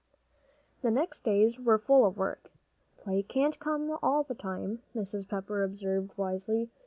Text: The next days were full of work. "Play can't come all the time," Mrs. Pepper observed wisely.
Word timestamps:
The 0.81 0.89
next 0.89 1.23
days 1.23 1.59
were 1.59 1.77
full 1.77 2.07
of 2.07 2.17
work. 2.17 2.49
"Play 2.97 3.21
can't 3.21 3.59
come 3.59 3.99
all 4.01 4.23
the 4.23 4.33
time," 4.33 4.81
Mrs. 4.95 5.29
Pepper 5.29 5.63
observed 5.63 6.17
wisely. 6.17 6.71